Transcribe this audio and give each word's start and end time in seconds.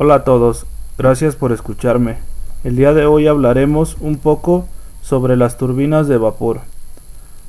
Hola 0.00 0.14
a 0.14 0.22
todos, 0.22 0.64
gracias 0.96 1.34
por 1.34 1.50
escucharme. 1.50 2.18
El 2.62 2.76
día 2.76 2.94
de 2.94 3.04
hoy 3.04 3.26
hablaremos 3.26 3.96
un 3.98 4.16
poco 4.16 4.68
sobre 5.02 5.36
las 5.36 5.58
turbinas 5.58 6.06
de 6.06 6.18
vapor. 6.18 6.60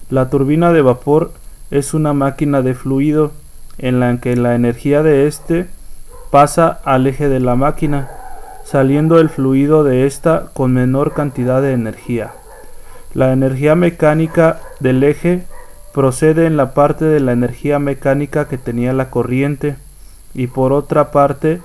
La 0.09 0.31
turbina 0.31 0.73
de 0.73 0.81
vapor 0.81 1.31
es 1.69 1.93
una 1.93 2.13
máquina 2.13 2.63
de 2.63 2.73
fluido 2.73 3.33
en 3.77 3.99
la 3.99 4.19
que 4.19 4.35
la 4.35 4.55
energía 4.55 5.03
de 5.03 5.27
éste 5.27 5.67
pasa 6.31 6.79
al 6.85 7.05
eje 7.05 7.29
de 7.29 7.39
la 7.39 7.53
máquina, 7.53 8.09
saliendo 8.65 9.19
el 9.19 9.29
fluido 9.29 9.83
de 9.83 10.07
ésta 10.07 10.49
con 10.53 10.73
menor 10.73 11.13
cantidad 11.13 11.61
de 11.61 11.73
energía. 11.73 12.31
La 13.13 13.31
energía 13.31 13.75
mecánica 13.75 14.59
del 14.79 15.03
eje 15.03 15.43
procede 15.93 16.47
en 16.47 16.57
la 16.57 16.73
parte 16.73 17.05
de 17.05 17.19
la 17.19 17.31
energía 17.31 17.77
mecánica 17.77 18.47
que 18.47 18.57
tenía 18.57 18.91
la 18.91 19.11
corriente 19.11 19.75
y 20.33 20.47
por 20.47 20.73
otra 20.73 21.11
parte 21.11 21.61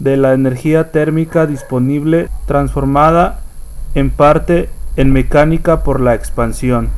de 0.00 0.16
la 0.16 0.32
energía 0.32 0.90
térmica 0.90 1.46
disponible 1.46 2.28
transformada 2.46 3.40
en 3.94 4.10
parte 4.10 4.68
en 4.96 5.12
mecánica 5.12 5.84
por 5.84 6.00
la 6.00 6.14
expansión. 6.14 6.88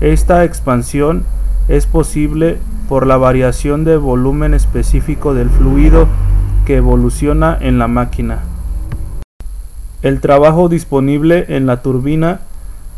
Esta 0.00 0.44
expansión 0.44 1.24
es 1.68 1.86
posible 1.86 2.58
por 2.88 3.06
la 3.06 3.16
variación 3.16 3.84
de 3.84 3.96
volumen 3.96 4.52
específico 4.52 5.32
del 5.32 5.48
fluido 5.48 6.06
que 6.66 6.76
evoluciona 6.76 7.56
en 7.58 7.78
la 7.78 7.88
máquina. 7.88 8.40
El 10.02 10.20
trabajo 10.20 10.68
disponible 10.68 11.46
en 11.48 11.66
la 11.66 11.80
turbina 11.80 12.40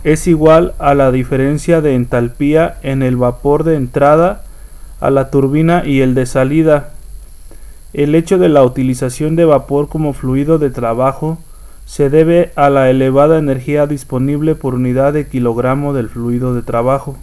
es 0.03 0.27
igual 0.27 0.75
a 0.79 0.95
la 0.95 1.13
diferencia 1.13 1.81
de 1.81 1.95
entalpía 1.95 2.79
en 2.83 3.03
el 3.03 3.17
vapor 3.17 3.65
de 3.65 3.77
entrada 3.77 4.43
a 5.01 5.11
la 5.11 5.31
turbina 5.31 5.85
y 5.85 6.01
el 6.01 6.15
de 6.15 6.27
salida. 6.27 6.91
El 7.93 8.15
hecho 8.15 8.39
de 8.39 8.49
la 8.49 8.63
utilización 8.65 9.37
de 9.37 9.45
vapor 9.45 9.89
como 9.89 10.13
fluido 10.13 10.59
de 10.59 10.71
trabajo 10.71 11.39
se 11.85 12.11
debe 12.11 12.53
a 12.57 12.69
la 12.69 12.91
elevada 12.91 13.39
energía 13.39 13.87
disponible 13.87 14.55
por 14.55 14.75
unidad 14.75 15.13
de 15.13 15.29
kilogramo 15.29 15.93
del 15.93 16.09
fluido 16.09 16.55
de 16.55 16.63
trabajo. 16.63 17.17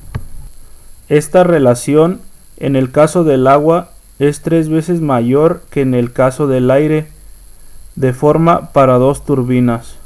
Esta 1.10 1.44
relación 1.44 2.22
en 2.58 2.76
el 2.76 2.92
caso 2.92 3.24
del 3.24 3.48
agua 3.48 3.90
es 4.20 4.42
tres 4.42 4.70
veces 4.70 5.02
mayor 5.02 5.62
que 5.70 5.82
en 5.82 5.94
el 5.94 6.14
caso 6.14 6.48
del 6.48 6.72
aire, 6.72 7.08
de 7.96 8.14
forma 8.14 8.72
para 8.72 8.98
dos 8.98 9.26
turbinas 9.26 9.98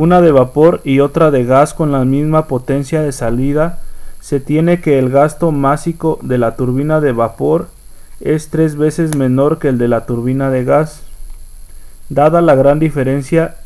una 0.00 0.20
de 0.20 0.30
vapor 0.32 0.80
y 0.84 1.00
otra 1.00 1.30
de 1.30 1.44
gas 1.44 1.74
con 1.74 1.92
la 1.92 2.04
misma 2.04 2.46
potencia 2.46 3.02
de 3.02 3.12
salida, 3.12 3.80
se 4.20 4.40
tiene 4.40 4.80
que 4.80 4.98
el 4.98 5.10
gasto 5.10 5.50
másico 5.52 6.18
de 6.22 6.38
la 6.38 6.56
turbina 6.56 7.00
de 7.00 7.12
vapor 7.12 7.68
es 8.20 8.48
tres 8.48 8.76
veces 8.76 9.16
menor 9.16 9.58
que 9.58 9.68
el 9.68 9.78
de 9.78 9.88
la 9.88 10.06
turbina 10.06 10.50
de 10.50 10.64
gas. 10.64 11.02
Dada 12.08 12.40
la 12.42 12.54
gran 12.54 12.78
diferencia 12.78 13.56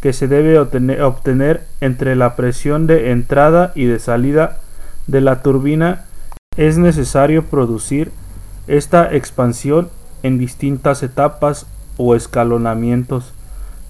que 0.00 0.12
se 0.12 0.28
debe 0.28 0.58
obtener 0.58 1.66
entre 1.80 2.14
la 2.14 2.36
presión 2.36 2.86
de 2.86 3.10
entrada 3.10 3.72
y 3.74 3.86
de 3.86 3.98
salida 3.98 4.60
de 5.06 5.20
la 5.20 5.42
turbina, 5.42 6.04
es 6.56 6.78
necesario 6.78 7.44
producir 7.44 8.12
esta 8.66 9.14
expansión 9.14 9.88
en 10.22 10.38
distintas 10.38 11.02
etapas 11.02 11.66
o 11.96 12.14
escalonamientos, 12.14 13.32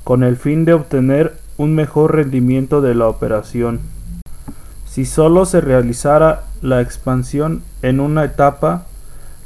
con 0.05 0.22
el 0.22 0.36
fin 0.36 0.64
de 0.64 0.75
obtener 0.75 1.36
un 1.56 1.75
mejor 1.75 2.14
rendimiento 2.14 2.80
de 2.80 2.95
la 2.95 3.08
operación. 3.08 3.80
Si 4.89 5.05
solo 5.05 5.47
se 5.47 5.61
realizara 5.61 6.45
la 6.62 6.80
expansión 6.80 7.62
en 7.83 8.00
una 8.00 8.25
etapa, 8.25 8.86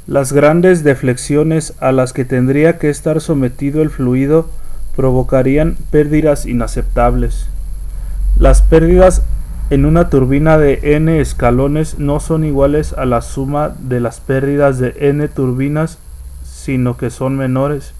las 0.09 0.33
grandes 0.33 0.83
deflexiones 0.83 1.75
a 1.79 1.91
las 1.91 2.13
que 2.13 2.25
tendría 2.25 2.79
que 2.79 2.89
estar 2.89 3.21
sometido 3.21 3.83
el 3.83 3.91
fluido 3.91 4.49
provocarían 4.95 5.77
pérdidas 5.91 6.47
inaceptables. 6.47 7.45
Las 8.35 8.63
pérdidas 8.63 9.21
en 9.69 9.85
una 9.85 10.09
turbina 10.09 10.57
de 10.57 10.79
n 10.95 11.21
escalones 11.21 11.99
no 11.99 12.19
son 12.19 12.43
iguales 12.43 12.93
a 12.93 13.05
la 13.05 13.21
suma 13.21 13.75
de 13.77 13.99
las 13.99 14.19
pérdidas 14.19 14.79
de 14.79 14.95
n 14.97 15.27
turbinas, 15.27 15.99
sino 16.43 16.97
que 16.97 17.11
son 17.11 17.37
menores, 17.37 17.93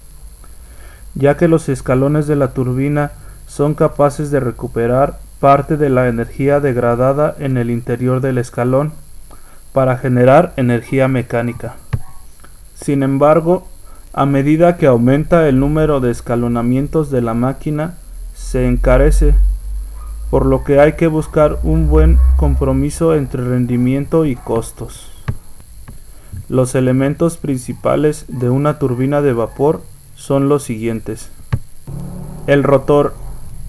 ya 1.14 1.38
que 1.38 1.48
los 1.48 1.70
escalones 1.70 2.26
de 2.26 2.38
la 2.38 2.54
turbina 2.54 3.12
son 3.46 3.76
capaces 3.76 4.32
de 4.32 4.40
recuperar 4.40 5.20
parte 5.40 5.78
de 5.78 5.92
la 5.92 6.08
energía 6.08 6.60
degradada 6.60 7.36
en 7.38 7.58
el 7.58 7.70
interior 7.70 8.20
del 8.20 8.40
escalón 8.40 8.94
para 9.74 10.00
generar 10.00 10.54
energía 10.58 11.08
mecánica. 11.08 11.76
Sin 12.82 13.04
embargo, 13.04 13.68
a 14.14 14.26
medida 14.26 14.78
que 14.78 14.88
aumenta 14.88 15.48
el 15.48 15.60
número 15.60 16.00
de 16.00 16.12
escalonamientos 16.12 17.12
de 17.12 17.22
la 17.22 17.34
máquina, 17.34 17.96
se 18.34 18.68
encarece, 18.68 19.36
por 20.30 20.46
lo 20.46 20.64
que 20.64 20.80
hay 20.80 20.94
que 20.94 21.08
buscar 21.08 21.60
un 21.64 21.90
buen 21.90 22.20
compromiso 22.38 23.16
entre 23.16 23.44
rendimiento 23.44 24.26
y 24.26 24.36
costos. 24.36 25.12
Los 26.48 26.74
elementos 26.74 27.38
principales 27.38 28.26
de 28.28 28.50
una 28.50 28.80
turbina 28.80 29.22
de 29.22 29.34
vapor 29.34 29.84
son 30.16 30.50
los 30.50 30.64
siguientes. 30.64 31.30
El 32.48 32.64
rotor 32.64 33.14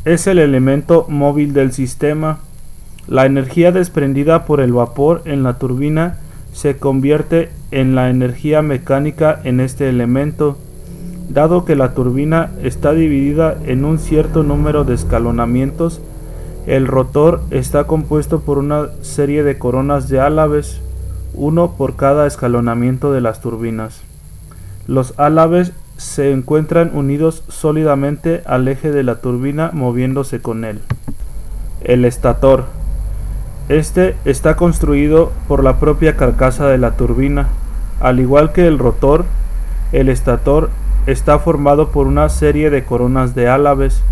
es 0.04 0.26
el 0.26 0.38
elemento 0.38 1.04
móvil 1.08 1.52
del 1.52 1.72
sistema. 1.72 2.38
La 3.06 3.26
energía 3.26 3.72
desprendida 3.72 4.46
por 4.46 4.60
el 4.60 4.72
vapor 4.72 5.22
en 5.24 5.42
la 5.42 5.58
turbina 5.58 6.20
se 6.52 6.76
convierte 6.76 7.50
en 7.70 7.94
la 7.94 8.10
energía 8.10 8.62
mecánica 8.62 9.40
en 9.44 9.60
este 9.60 9.88
elemento. 9.88 10.58
Dado 11.28 11.64
que 11.64 11.76
la 11.76 11.94
turbina 11.94 12.50
está 12.62 12.92
dividida 12.92 13.56
en 13.64 13.84
un 13.84 13.98
cierto 13.98 14.42
número 14.42 14.84
de 14.84 14.94
escalonamientos, 14.94 16.00
el 16.66 16.86
rotor 16.86 17.40
está 17.50 17.84
compuesto 17.84 18.40
por 18.40 18.58
una 18.58 18.88
serie 19.02 19.42
de 19.42 19.58
coronas 19.58 20.08
de 20.08 20.20
álabes, 20.20 20.80
uno 21.34 21.72
por 21.76 21.96
cada 21.96 22.26
escalonamiento 22.26 23.12
de 23.12 23.20
las 23.20 23.40
turbinas. 23.40 24.02
Los 24.86 25.14
álabes 25.18 25.72
se 25.96 26.32
encuentran 26.32 26.90
unidos 26.94 27.44
sólidamente 27.48 28.42
al 28.46 28.66
eje 28.68 28.90
de 28.90 29.02
la 29.02 29.20
turbina 29.20 29.70
moviéndose 29.72 30.40
con 30.40 30.64
él. 30.64 30.80
El 31.82 32.04
estator. 32.04 32.79
Este 33.70 34.16
está 34.24 34.56
construido 34.56 35.30
por 35.46 35.62
la 35.62 35.76
propia 35.76 36.16
carcasa 36.16 36.66
de 36.66 36.76
la 36.76 36.96
turbina. 36.96 37.46
Al 38.00 38.18
igual 38.18 38.50
que 38.50 38.66
el 38.66 38.80
rotor, 38.80 39.24
el 39.92 40.08
estator 40.08 40.70
está 41.06 41.38
formado 41.38 41.90
por 41.90 42.08
una 42.08 42.28
serie 42.30 42.70
de 42.70 42.82
coronas 42.82 43.36
de 43.36 43.48
álabes, 43.48 44.02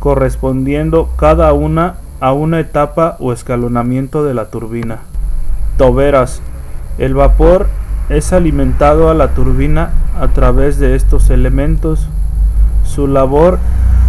correspondiendo 0.00 1.10
cada 1.18 1.52
una 1.52 1.96
a 2.18 2.32
una 2.32 2.60
etapa 2.60 3.18
o 3.20 3.34
escalonamiento 3.34 4.24
de 4.24 4.32
la 4.32 4.46
turbina. 4.46 5.00
Toberas. 5.76 6.40
El 6.96 7.12
vapor 7.12 7.66
es 8.08 8.32
alimentado 8.32 9.10
a 9.10 9.14
la 9.14 9.34
turbina 9.34 9.90
a 10.18 10.28
través 10.28 10.78
de 10.78 10.96
estos 10.96 11.28
elementos. 11.28 12.08
Su 12.84 13.06
labor 13.06 13.58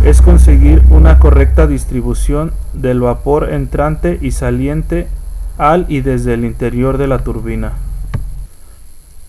es 0.04 0.22
conseguir 0.22 0.84
una 0.90 1.20
correcta 1.20 1.68
distribución 1.68 2.52
del 2.74 3.00
vapor 3.00 3.52
entrante 3.52 4.20
y 4.22 4.32
saliente 4.32 5.08
al 5.58 5.86
y 5.90 6.02
desde 6.02 6.34
el 6.34 6.46
interior 6.46 6.98
de 6.98 7.08
la 7.08 7.24
turbina. 7.24 7.74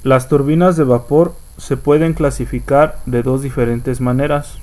Las 0.03 0.29
turbinas 0.29 0.77
de 0.77 0.85
vapor 0.85 1.35
se 1.59 1.77
pueden 1.77 2.15
clasificar 2.15 2.99
de 3.07 3.23
dos 3.23 3.43
diferentes 3.43 4.01
maneras. 4.01 4.59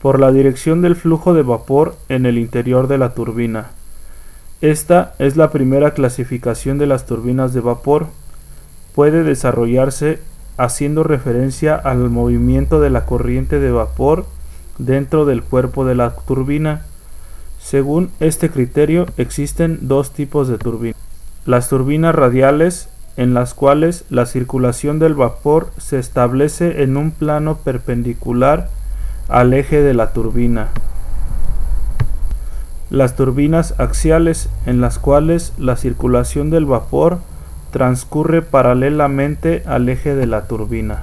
Por 0.00 0.20
la 0.20 0.30
dirección 0.32 0.80
del 0.80 0.96
flujo 0.96 1.34
de 1.34 1.42
vapor 1.42 1.96
en 2.08 2.24
el 2.26 2.38
interior 2.38 2.88
de 2.88 2.98
la 2.98 3.14
turbina. 3.14 3.66
Esta 4.60 5.14
es 5.18 5.36
la 5.36 5.50
primera 5.50 5.92
clasificación 5.92 6.78
de 6.78 6.86
las 6.86 7.06
turbinas 7.06 7.52
de 7.52 7.60
vapor 7.60 8.06
puede 8.98 9.22
desarrollarse 9.22 10.18
haciendo 10.56 11.04
referencia 11.04 11.76
al 11.76 12.10
movimiento 12.10 12.80
de 12.80 12.90
la 12.90 13.06
corriente 13.06 13.60
de 13.60 13.70
vapor 13.70 14.26
dentro 14.78 15.24
del 15.24 15.42
cuerpo 15.42 15.84
de 15.84 15.94
la 15.94 16.10
turbina. 16.10 16.82
Según 17.60 18.10
este 18.20 18.50
criterio 18.50 19.06
existen 19.16 19.78
dos 19.82 20.12
tipos 20.12 20.48
de 20.48 20.58
turbinas. 20.58 21.00
Las 21.44 21.68
turbinas 21.68 22.14
radiales 22.14 22.88
en 23.16 23.34
las 23.34 23.52
cuales 23.52 24.04
la 24.10 24.26
circulación 24.26 25.00
del 25.00 25.14
vapor 25.14 25.70
se 25.76 25.98
establece 25.98 26.82
en 26.82 26.96
un 26.96 27.10
plano 27.10 27.56
perpendicular 27.56 28.70
al 29.28 29.52
eje 29.54 29.82
de 29.82 29.92
la 29.92 30.12
turbina. 30.12 30.68
Las 32.90 33.16
turbinas 33.16 33.74
axiales 33.78 34.48
en 34.64 34.80
las 34.80 34.98
cuales 34.98 35.52
la 35.58 35.76
circulación 35.76 36.48
del 36.50 36.64
vapor 36.64 37.18
transcurre 37.70 38.40
paralelamente 38.40 39.62
al 39.66 39.88
eje 39.88 40.14
de 40.14 40.26
la 40.26 40.46
turbina. 40.46 41.02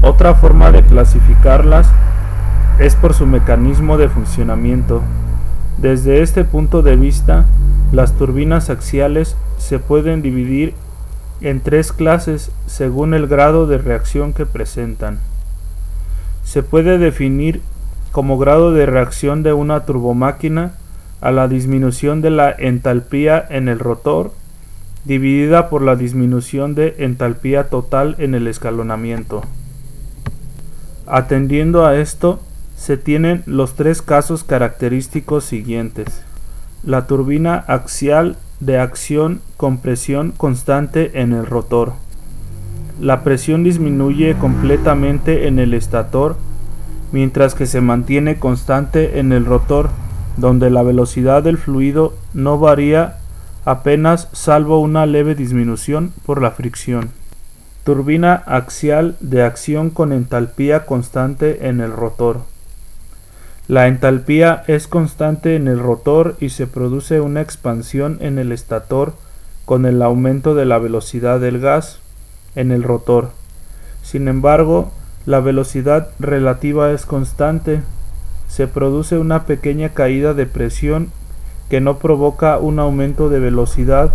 Otra 0.00 0.34
forma 0.34 0.70
de 0.70 0.82
clasificarlas 0.82 1.88
es 2.78 2.96
por 2.96 3.14
su 3.14 3.26
mecanismo 3.26 3.98
de 3.98 4.08
funcionamiento. 4.08 5.02
Desde 5.78 6.22
este 6.22 6.44
punto 6.44 6.82
de 6.82 6.96
vista, 6.96 7.46
las 7.92 8.12
turbinas 8.12 8.70
axiales 8.70 9.36
se 9.58 9.78
pueden 9.78 10.22
dividir 10.22 10.74
en 11.40 11.60
tres 11.60 11.92
clases 11.92 12.50
según 12.66 13.14
el 13.14 13.26
grado 13.26 13.66
de 13.66 13.78
reacción 13.78 14.32
que 14.32 14.46
presentan. 14.46 15.18
Se 16.44 16.62
puede 16.62 16.98
definir 16.98 17.60
como 18.12 18.38
grado 18.38 18.72
de 18.72 18.86
reacción 18.86 19.42
de 19.42 19.52
una 19.52 19.84
turbomáquina 19.84 20.72
a 21.20 21.30
la 21.30 21.48
disminución 21.48 22.20
de 22.20 22.30
la 22.30 22.50
entalpía 22.50 23.44
en 23.48 23.68
el 23.68 23.78
rotor 23.78 24.32
dividida 25.04 25.68
por 25.68 25.82
la 25.82 25.96
disminución 25.96 26.74
de 26.74 26.94
entalpía 26.98 27.64
total 27.64 28.14
en 28.18 28.34
el 28.34 28.46
escalonamiento. 28.46 29.42
Atendiendo 31.06 31.84
a 31.84 31.96
esto, 31.96 32.40
se 32.82 32.96
tienen 32.96 33.44
los 33.46 33.74
tres 33.74 34.02
casos 34.02 34.42
característicos 34.42 35.44
siguientes. 35.44 36.08
La 36.82 37.06
turbina 37.06 37.54
axial 37.68 38.36
de 38.58 38.80
acción 38.80 39.40
con 39.56 39.78
presión 39.78 40.32
constante 40.32 41.20
en 41.20 41.32
el 41.32 41.46
rotor. 41.46 41.92
La 43.00 43.22
presión 43.22 43.62
disminuye 43.62 44.34
completamente 44.34 45.46
en 45.46 45.60
el 45.60 45.74
estator 45.74 46.36
mientras 47.12 47.54
que 47.54 47.66
se 47.66 47.80
mantiene 47.80 48.40
constante 48.40 49.20
en 49.20 49.30
el 49.30 49.46
rotor, 49.46 49.90
donde 50.36 50.68
la 50.68 50.82
velocidad 50.82 51.44
del 51.44 51.58
fluido 51.58 52.14
no 52.34 52.58
varía 52.58 53.18
apenas 53.64 54.28
salvo 54.32 54.80
una 54.80 55.06
leve 55.06 55.36
disminución 55.36 56.12
por 56.26 56.42
la 56.42 56.50
fricción. 56.50 57.10
Turbina 57.84 58.34
axial 58.34 59.14
de 59.20 59.44
acción 59.44 59.90
con 59.90 60.12
entalpía 60.12 60.84
constante 60.84 61.68
en 61.68 61.80
el 61.80 61.92
rotor. 61.92 62.50
La 63.68 63.86
entalpía 63.86 64.64
es 64.66 64.88
constante 64.88 65.54
en 65.54 65.68
el 65.68 65.78
rotor 65.78 66.36
y 66.40 66.48
se 66.50 66.66
produce 66.66 67.20
una 67.20 67.40
expansión 67.40 68.18
en 68.20 68.38
el 68.38 68.50
estator 68.50 69.14
con 69.64 69.86
el 69.86 70.02
aumento 70.02 70.54
de 70.54 70.64
la 70.64 70.78
velocidad 70.78 71.38
del 71.38 71.60
gas 71.60 72.00
en 72.56 72.72
el 72.72 72.82
rotor. 72.82 73.30
Sin 74.02 74.26
embargo, 74.26 74.90
la 75.26 75.38
velocidad 75.40 76.08
relativa 76.18 76.90
es 76.90 77.06
constante. 77.06 77.82
Se 78.48 78.66
produce 78.66 79.16
una 79.18 79.44
pequeña 79.44 79.90
caída 79.90 80.34
de 80.34 80.46
presión 80.46 81.12
que 81.70 81.80
no 81.80 81.98
provoca 81.98 82.58
un 82.58 82.80
aumento 82.80 83.28
de 83.28 83.38
velocidad 83.38 84.12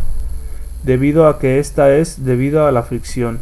debido 0.84 1.28
a 1.28 1.40
que 1.40 1.60
ésta 1.60 1.96
es 1.96 2.26
debido 2.26 2.68
a 2.68 2.72
la 2.72 2.84
fricción. 2.84 3.40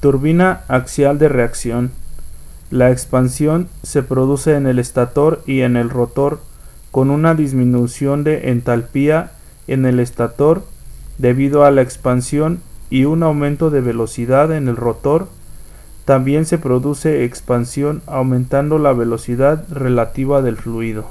Turbina 0.00 0.60
axial 0.68 1.18
de 1.18 1.30
reacción. 1.30 1.90
La 2.74 2.90
expansión 2.90 3.68
se 3.84 4.02
produce 4.02 4.56
en 4.56 4.66
el 4.66 4.80
estator 4.80 5.44
y 5.46 5.60
en 5.60 5.76
el 5.76 5.90
rotor 5.90 6.40
con 6.90 7.10
una 7.10 7.36
disminución 7.36 8.24
de 8.24 8.50
entalpía 8.50 9.30
en 9.68 9.86
el 9.86 10.00
estator 10.00 10.64
debido 11.16 11.64
a 11.64 11.70
la 11.70 11.82
expansión 11.82 12.58
y 12.90 13.04
un 13.04 13.22
aumento 13.22 13.70
de 13.70 13.80
velocidad 13.80 14.50
en 14.50 14.66
el 14.66 14.74
rotor. 14.74 15.28
También 16.04 16.46
se 16.46 16.58
produce 16.58 17.22
expansión 17.22 18.02
aumentando 18.06 18.80
la 18.80 18.92
velocidad 18.92 19.64
relativa 19.70 20.42
del 20.42 20.56
fluido. 20.56 21.06